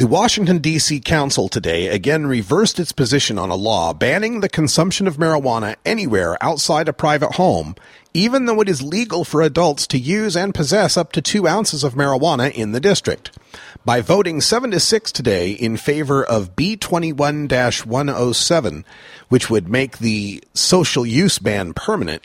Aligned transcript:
The 0.00 0.06
Washington, 0.06 0.60
D.C. 0.60 1.00
Council 1.00 1.50
today 1.50 1.88
again 1.88 2.26
reversed 2.26 2.80
its 2.80 2.90
position 2.90 3.38
on 3.38 3.50
a 3.50 3.54
law 3.54 3.92
banning 3.92 4.40
the 4.40 4.48
consumption 4.48 5.06
of 5.06 5.18
marijuana 5.18 5.76
anywhere 5.84 6.42
outside 6.42 6.88
a 6.88 6.94
private 6.94 7.34
home, 7.34 7.76
even 8.14 8.46
though 8.46 8.62
it 8.62 8.68
is 8.70 8.80
legal 8.80 9.26
for 9.26 9.42
adults 9.42 9.86
to 9.88 9.98
use 9.98 10.38
and 10.38 10.54
possess 10.54 10.96
up 10.96 11.12
to 11.12 11.20
two 11.20 11.46
ounces 11.46 11.84
of 11.84 11.96
marijuana 11.96 12.50
in 12.50 12.72
the 12.72 12.80
district. 12.80 13.38
By 13.84 14.00
voting 14.00 14.40
7 14.40 14.70
to 14.70 14.80
6 14.80 15.12
today 15.12 15.50
in 15.50 15.76
favor 15.76 16.24
of 16.24 16.56
B21 16.56 17.84
107, 17.84 18.84
which 19.28 19.50
would 19.50 19.68
make 19.68 19.98
the 19.98 20.42
social 20.54 21.04
use 21.04 21.38
ban 21.38 21.74
permanent, 21.74 22.22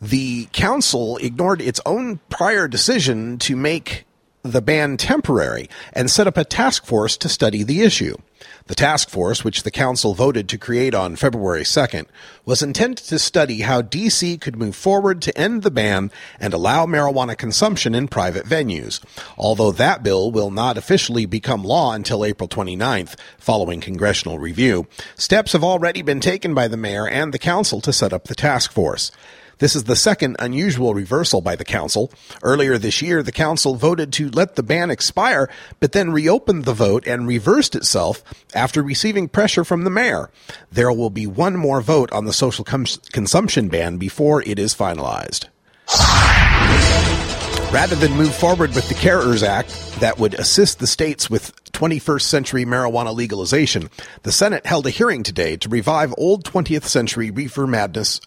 the 0.00 0.46
council 0.52 1.16
ignored 1.16 1.60
its 1.60 1.80
own 1.84 2.20
prior 2.30 2.68
decision 2.68 3.36
to 3.38 3.56
make 3.56 4.06
the 4.52 4.62
ban 4.62 4.96
temporary 4.96 5.68
and 5.92 6.10
set 6.10 6.26
up 6.26 6.36
a 6.36 6.44
task 6.44 6.84
force 6.84 7.16
to 7.18 7.28
study 7.28 7.62
the 7.62 7.82
issue. 7.82 8.16
The 8.66 8.74
task 8.74 9.10
force, 9.10 9.44
which 9.44 9.62
the 9.62 9.70
council 9.70 10.12
voted 10.12 10.48
to 10.48 10.58
create 10.58 10.92
on 10.92 11.14
February 11.14 11.62
2nd, 11.62 12.06
was 12.44 12.62
intended 12.62 13.04
to 13.06 13.18
study 13.18 13.60
how 13.60 13.80
DC 13.80 14.40
could 14.40 14.56
move 14.56 14.74
forward 14.74 15.22
to 15.22 15.38
end 15.38 15.62
the 15.62 15.70
ban 15.70 16.10
and 16.40 16.52
allow 16.52 16.84
marijuana 16.84 17.38
consumption 17.38 17.94
in 17.94 18.08
private 18.08 18.44
venues. 18.44 19.00
Although 19.38 19.70
that 19.72 20.02
bill 20.02 20.32
will 20.32 20.50
not 20.50 20.76
officially 20.76 21.26
become 21.26 21.62
law 21.62 21.92
until 21.92 22.24
April 22.24 22.48
29th, 22.48 23.14
following 23.38 23.80
congressional 23.80 24.38
review, 24.38 24.88
steps 25.14 25.52
have 25.52 25.64
already 25.64 26.02
been 26.02 26.20
taken 26.20 26.52
by 26.52 26.66
the 26.66 26.76
mayor 26.76 27.06
and 27.06 27.32
the 27.32 27.38
council 27.38 27.80
to 27.80 27.92
set 27.92 28.12
up 28.12 28.24
the 28.24 28.34
task 28.34 28.72
force. 28.72 29.12
This 29.58 29.74
is 29.74 29.84
the 29.84 29.96
second 29.96 30.36
unusual 30.38 30.92
reversal 30.92 31.40
by 31.40 31.56
the 31.56 31.64
Council. 31.64 32.12
Earlier 32.42 32.76
this 32.76 33.00
year, 33.00 33.22
the 33.22 33.32
Council 33.32 33.74
voted 33.74 34.12
to 34.14 34.28
let 34.28 34.54
the 34.54 34.62
ban 34.62 34.90
expire, 34.90 35.48
but 35.80 35.92
then 35.92 36.12
reopened 36.12 36.66
the 36.66 36.74
vote 36.74 37.06
and 37.06 37.26
reversed 37.26 37.74
itself 37.74 38.22
after 38.54 38.82
receiving 38.82 39.28
pressure 39.28 39.64
from 39.64 39.84
the 39.84 39.90
mayor. 39.90 40.30
There 40.70 40.92
will 40.92 41.08
be 41.08 41.26
one 41.26 41.56
more 41.56 41.80
vote 41.80 42.12
on 42.12 42.26
the 42.26 42.34
social 42.34 42.64
com- 42.64 42.84
consumption 43.12 43.68
ban 43.68 43.96
before 43.96 44.42
it 44.42 44.58
is 44.58 44.74
finalized. 44.74 45.46
Rather 47.72 47.96
than 47.96 48.12
move 48.12 48.34
forward 48.34 48.74
with 48.74 48.88
the 48.90 48.94
CARES 48.94 49.42
Act 49.42 49.70
that 50.00 50.18
would 50.18 50.34
assist 50.34 50.80
the 50.80 50.86
states 50.86 51.30
with 51.30 51.54
21st 51.72 52.22
century 52.22 52.66
marijuana 52.66 53.14
legalization, 53.14 53.88
the 54.22 54.32
Senate 54.32 54.66
held 54.66 54.86
a 54.86 54.90
hearing 54.90 55.22
today 55.22 55.56
to 55.56 55.70
revive 55.70 56.12
old 56.18 56.44
20th 56.44 56.84
century 56.84 57.30
reefer 57.30 57.66
madness 57.66 58.20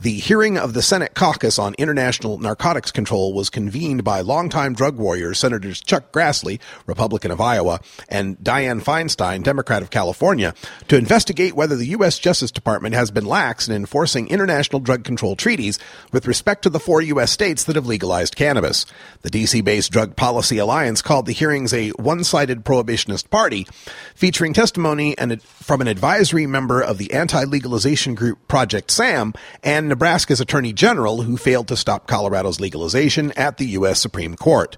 the 0.00 0.14
hearing 0.14 0.58
of 0.58 0.74
the 0.74 0.82
Senate 0.82 1.14
caucus 1.14 1.58
on 1.58 1.74
international 1.78 2.38
narcotics 2.38 2.90
control 2.90 3.32
was 3.32 3.50
convened 3.50 4.02
by 4.02 4.20
longtime 4.20 4.74
drug 4.74 4.96
warriors 4.96 5.38
Senators 5.38 5.80
Chuck 5.80 6.12
Grassley, 6.12 6.60
Republican 6.86 7.30
of 7.30 7.40
Iowa, 7.40 7.80
and 8.08 8.36
Dianne 8.38 8.82
Feinstein, 8.82 9.42
Democrat 9.42 9.82
of 9.82 9.90
California, 9.90 10.54
to 10.88 10.96
investigate 10.96 11.54
whether 11.54 11.76
the 11.76 11.86
U.S. 11.88 12.18
Justice 12.18 12.50
Department 12.50 12.94
has 12.94 13.10
been 13.10 13.26
lax 13.26 13.68
in 13.68 13.74
enforcing 13.74 14.28
international 14.28 14.80
drug 14.80 15.04
control 15.04 15.36
treaties 15.36 15.78
with 16.10 16.26
respect 16.26 16.62
to 16.62 16.70
the 16.70 16.80
four 16.80 17.00
U.S. 17.02 17.30
states 17.30 17.64
that 17.64 17.76
have 17.76 17.86
legalized 17.86 18.34
cannabis. 18.36 18.86
The 19.22 19.30
DC 19.30 19.64
based 19.64 19.92
Drug 19.92 20.16
Policy 20.16 20.58
Alliance 20.58 21.02
called 21.02 21.26
the 21.26 21.32
hearings 21.32 21.72
a 21.72 21.90
one 21.90 22.24
sided 22.24 22.64
prohibitionist 22.64 23.30
party, 23.30 23.66
featuring 24.14 24.52
testimony 24.52 25.16
and, 25.18 25.42
from 25.42 25.80
an 25.80 25.88
advisory 25.88 26.46
member 26.46 26.80
of 26.80 26.98
the 26.98 27.12
anti 27.12 27.44
legalization 27.44 28.14
group 28.14 28.46
Project 28.48 28.90
SAM 28.90 29.34
and 29.62 29.88
Nebraska's 29.88 30.40
Attorney 30.40 30.72
General, 30.72 31.22
who 31.22 31.36
failed 31.36 31.68
to 31.68 31.76
stop 31.76 32.06
Colorado's 32.06 32.60
legalization 32.60 33.32
at 33.32 33.58
the 33.58 33.66
U.S. 33.66 34.00
Supreme 34.00 34.36
Court. 34.36 34.76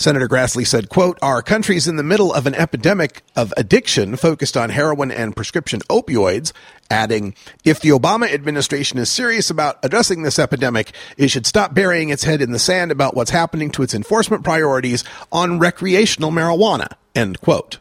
Senator 0.00 0.28
Grassley 0.28 0.66
said, 0.66 0.88
quote, 0.88 1.18
Our 1.20 1.42
country's 1.42 1.86
in 1.86 1.96
the 1.96 2.02
middle 2.02 2.32
of 2.32 2.46
an 2.46 2.54
epidemic 2.54 3.22
of 3.36 3.52
addiction 3.58 4.16
focused 4.16 4.56
on 4.56 4.70
heroin 4.70 5.10
and 5.10 5.36
prescription 5.36 5.80
opioids, 5.90 6.52
adding, 6.90 7.34
If 7.64 7.80
the 7.80 7.90
Obama 7.90 8.32
administration 8.32 8.98
is 8.98 9.10
serious 9.10 9.50
about 9.50 9.78
addressing 9.82 10.22
this 10.22 10.38
epidemic, 10.38 10.92
it 11.18 11.28
should 11.28 11.44
stop 11.44 11.74
burying 11.74 12.08
its 12.08 12.24
head 12.24 12.40
in 12.40 12.52
the 12.52 12.58
sand 12.58 12.90
about 12.90 13.14
what's 13.14 13.30
happening 13.30 13.70
to 13.72 13.82
its 13.82 13.92
enforcement 13.92 14.42
priorities 14.42 15.04
on 15.30 15.58
recreational 15.58 16.30
marijuana, 16.30 16.94
end 17.14 17.38
quote. 17.42 17.76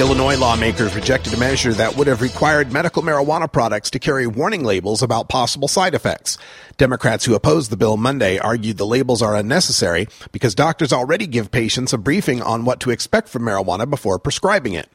Illinois 0.00 0.38
lawmakers 0.38 0.94
rejected 0.94 1.34
a 1.34 1.36
measure 1.36 1.74
that 1.74 1.96
would 1.96 2.06
have 2.06 2.22
required 2.22 2.72
medical 2.72 3.02
marijuana 3.02 3.50
products 3.50 3.90
to 3.90 3.98
carry 3.98 4.26
warning 4.26 4.64
labels 4.64 5.02
about 5.02 5.28
possible 5.28 5.68
side 5.68 5.94
effects. 5.94 6.38
Democrats 6.82 7.24
who 7.24 7.36
opposed 7.36 7.70
the 7.70 7.76
bill 7.76 7.96
Monday 7.96 8.40
argued 8.40 8.76
the 8.76 8.84
labels 8.84 9.22
are 9.22 9.36
unnecessary 9.36 10.08
because 10.32 10.52
doctors 10.52 10.92
already 10.92 11.28
give 11.28 11.52
patients 11.52 11.92
a 11.92 11.96
briefing 11.96 12.42
on 12.42 12.64
what 12.64 12.80
to 12.80 12.90
expect 12.90 13.28
from 13.28 13.44
marijuana 13.44 13.88
before 13.88 14.18
prescribing 14.18 14.72
it. 14.72 14.88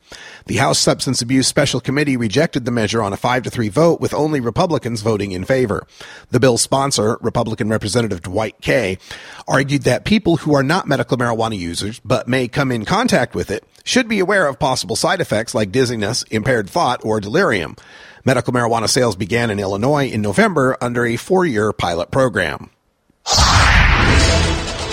The 0.48 0.58
House 0.58 0.80
Substance 0.80 1.22
Abuse 1.22 1.48
Special 1.48 1.80
Committee 1.80 2.18
rejected 2.18 2.66
the 2.66 2.72
measure 2.72 3.02
on 3.02 3.14
a 3.14 3.16
5 3.16 3.44
to 3.44 3.50
3 3.50 3.70
vote 3.70 4.02
with 4.02 4.14
only 4.14 4.42
Republicans 4.42 5.02
voting 5.02 5.32
in 5.32 5.46
favor. 5.46 5.88
The 6.30 6.42
bill's 6.42 6.62
sponsor, 6.62 7.18
Republican 7.22 7.70
Representative 7.70 8.22
Dwight 8.22 8.60
Kay, 8.60 8.98
argued 9.48 9.84
that 9.84 10.04
people 10.04 10.36
who 10.36 10.54
are 10.56 10.64
not 10.64 10.90
medical 10.90 11.18
marijuana 11.18 11.58
users 11.58 12.02
but 12.04 12.28
may 12.28 12.50
come 12.50 12.70
in 12.70 12.84
contact 12.84 13.34
with 13.34 13.50
it 13.50 13.64
should 13.86 14.10
be 14.10 14.20
aware 14.20 14.50
of 14.50 14.60
possible 14.60 14.98
side 14.98 15.22
effects 15.22 15.56
like 15.56 15.72
dizziness, 15.72 16.24
impaired 16.24 16.70
thought, 16.70 17.00
or 17.06 17.22
delirium. 17.22 17.78
Medical 18.28 18.52
marijuana 18.52 18.90
sales 18.90 19.16
began 19.16 19.50
in 19.50 19.58
Illinois 19.58 20.10
in 20.10 20.22
November 20.22 20.76
under 20.82 21.06
a 21.06 21.16
four 21.16 21.46
year 21.46 21.72
pilot 21.72 22.12
program. 22.12 22.70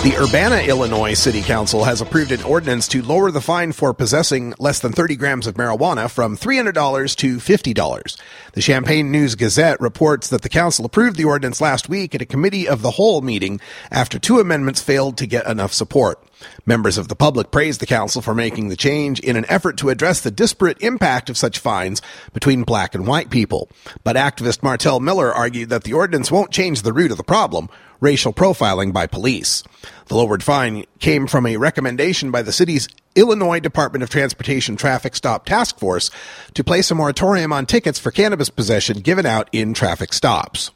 The 0.05 0.17
Urbana, 0.17 0.57
Illinois 0.57 1.15
City 1.15 1.41
Council 1.41 1.83
has 1.83 1.99
approved 1.99 2.31
an 2.31 2.43
ordinance 2.43 2.87
to 2.89 3.01
lower 3.01 3.31
the 3.31 3.41
fine 3.41 3.71
for 3.71 3.91
possessing 3.91 4.53
less 4.59 4.79
than 4.79 4.91
30 4.91 5.15
grams 5.15 5.47
of 5.47 5.55
marijuana 5.55 6.11
from 6.11 6.37
$300 6.37 7.15
to 7.15 7.37
$50. 7.37 8.21
The 8.53 8.61
Champaign 8.61 9.09
News 9.09 9.33
Gazette 9.33 9.81
reports 9.81 10.29
that 10.29 10.43
the 10.43 10.47
council 10.47 10.85
approved 10.85 11.17
the 11.17 11.25
ordinance 11.25 11.59
last 11.59 11.89
week 11.89 12.13
at 12.13 12.21
a 12.21 12.25
committee 12.27 12.67
of 12.67 12.83
the 12.83 12.91
whole 12.91 13.21
meeting 13.21 13.59
after 13.89 14.19
two 14.19 14.39
amendments 14.39 14.79
failed 14.79 15.17
to 15.17 15.25
get 15.25 15.47
enough 15.47 15.73
support. 15.73 16.23
Members 16.67 16.99
of 16.99 17.07
the 17.07 17.15
public 17.15 17.49
praised 17.49 17.79
the 17.79 17.87
council 17.87 18.21
for 18.21 18.35
making 18.35 18.69
the 18.69 18.75
change 18.75 19.19
in 19.21 19.35
an 19.35 19.45
effort 19.49 19.75
to 19.77 19.89
address 19.89 20.21
the 20.21 20.29
disparate 20.29 20.81
impact 20.83 21.31
of 21.31 21.37
such 21.37 21.57
fines 21.57 22.03
between 22.31 22.61
black 22.61 22.93
and 22.93 23.07
white 23.07 23.31
people. 23.31 23.69
But 24.03 24.17
activist 24.17 24.61
Martell 24.61 24.99
Miller 24.99 25.33
argued 25.33 25.69
that 25.69 25.83
the 25.83 25.93
ordinance 25.93 26.31
won't 26.31 26.51
change 26.51 26.83
the 26.83 26.93
root 26.93 27.09
of 27.09 27.17
the 27.17 27.23
problem, 27.23 27.69
racial 27.99 28.33
profiling 28.33 28.93
by 28.93 29.07
police. 29.07 29.63
The 30.07 30.15
lowered 30.15 30.43
fine 30.43 30.85
came 30.99 31.27
from 31.27 31.45
a 31.45 31.57
recommendation 31.57 32.31
by 32.31 32.41
the 32.41 32.51
city's 32.51 32.87
Illinois 33.15 33.59
Department 33.59 34.03
of 34.03 34.09
Transportation 34.09 34.75
Traffic 34.75 35.15
Stop 35.15 35.45
Task 35.45 35.79
Force 35.79 36.11
to 36.53 36.63
place 36.63 36.91
a 36.91 36.95
moratorium 36.95 37.53
on 37.53 37.65
tickets 37.65 37.97
for 37.97 38.11
cannabis 38.11 38.49
possession 38.49 38.99
given 38.99 39.25
out 39.25 39.49
in 39.51 39.73
traffic 39.73 40.13
stops. 40.13 40.71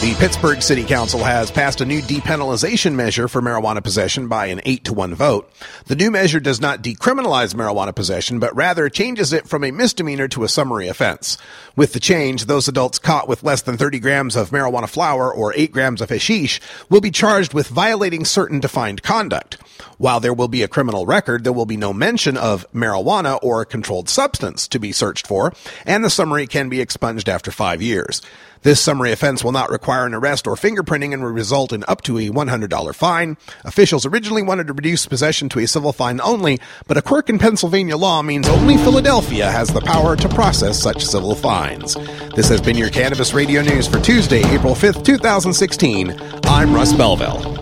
The 0.00 0.14
Pittsburgh 0.18 0.60
City 0.60 0.84
Council 0.84 1.24
has 1.24 1.50
passed 1.50 1.80
a 1.80 1.86
new 1.86 2.02
depenalization 2.02 2.94
measure 2.94 3.28
for 3.28 3.40
marijuana 3.40 3.82
possession 3.82 4.28
by 4.28 4.46
an 4.46 4.60
8 4.64 4.84
to 4.84 4.92
1 4.92 5.14
vote. 5.14 5.50
The 5.86 5.96
new 5.96 6.10
measure 6.10 6.38
does 6.38 6.60
not 6.60 6.82
decriminalize 6.82 7.54
marijuana 7.54 7.94
possession, 7.94 8.38
but 8.38 8.54
rather 8.54 8.90
changes 8.90 9.32
it 9.32 9.48
from 9.48 9.64
a 9.64 9.70
misdemeanor 9.70 10.28
to 10.28 10.44
a 10.44 10.48
summary 10.48 10.86
offense. 10.88 11.38
With 11.76 11.94
the 11.94 11.98
change, 11.98 12.44
those 12.44 12.68
adults 12.68 12.98
caught 12.98 13.26
with 13.26 13.42
less 13.42 13.62
than 13.62 13.78
30 13.78 13.98
grams 13.98 14.36
of 14.36 14.50
marijuana 14.50 14.88
flower 14.88 15.32
or 15.32 15.54
8 15.54 15.72
grams 15.72 16.02
of 16.02 16.10
hashish 16.10 16.60
will 16.90 17.00
be 17.00 17.10
charged 17.10 17.54
with 17.54 17.68
violating 17.68 18.26
certain 18.26 18.60
defined 18.60 19.02
conduct. 19.02 19.56
While 19.98 20.20
there 20.20 20.34
will 20.34 20.48
be 20.48 20.62
a 20.62 20.68
criminal 20.68 21.06
record, 21.06 21.42
there 21.42 21.54
will 21.54 21.66
be 21.66 21.78
no 21.78 21.94
mention 21.94 22.36
of 22.36 22.70
marijuana 22.72 23.38
or 23.42 23.62
a 23.62 23.66
controlled 23.66 24.10
substance 24.10 24.68
to 24.68 24.78
be 24.78 24.92
searched 24.92 25.26
for, 25.26 25.54
and 25.86 26.04
the 26.04 26.10
summary 26.10 26.46
can 26.46 26.68
be 26.68 26.82
expunged 26.82 27.30
after 27.30 27.50
five 27.50 27.80
years. 27.80 28.20
This 28.62 28.80
summary 28.80 29.12
offense 29.12 29.44
will 29.44 29.52
not 29.52 29.70
require 29.70 29.85
an 29.86 30.14
arrest 30.14 30.46
or 30.46 30.56
fingerprinting 30.56 31.12
and 31.12 31.22
will 31.22 31.30
result 31.30 31.72
in 31.72 31.84
up 31.86 32.02
to 32.02 32.18
a 32.18 32.28
$100 32.28 32.94
fine. 32.94 33.36
Officials 33.64 34.04
originally 34.04 34.42
wanted 34.42 34.66
to 34.66 34.72
reduce 34.72 35.06
possession 35.06 35.48
to 35.50 35.60
a 35.60 35.66
civil 35.66 35.92
fine 35.92 36.20
only, 36.20 36.60
but 36.86 36.96
a 36.96 37.02
quirk 37.02 37.30
in 37.30 37.38
Pennsylvania 37.38 37.96
law 37.96 38.20
means 38.22 38.48
only 38.48 38.76
Philadelphia 38.76 39.50
has 39.50 39.68
the 39.68 39.80
power 39.80 40.16
to 40.16 40.28
process 40.28 40.82
such 40.82 41.04
civil 41.04 41.34
fines. 41.34 41.94
This 42.34 42.48
has 42.48 42.60
been 42.60 42.76
your 42.76 42.90
Cannabis 42.90 43.32
Radio 43.32 43.62
News 43.62 43.86
for 43.86 44.00
Tuesday, 44.00 44.42
April 44.52 44.74
5th, 44.74 45.04
2016. 45.04 46.18
I'm 46.44 46.74
Russ 46.74 46.92
Belville. 46.92 47.55